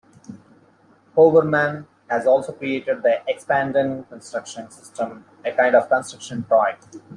Hoberman 1.15 1.85
has 2.09 2.25
also 2.25 2.53
created 2.53 3.03
the 3.03 3.21
Expandagon 3.29 4.09
Construction 4.09 4.67
System, 4.71 5.25
a 5.45 5.51
kind 5.51 5.75
of 5.75 5.89
construction 5.89 6.43
toy. 6.49 6.73